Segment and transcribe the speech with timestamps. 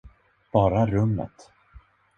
[0.53, 1.51] Bara rummet.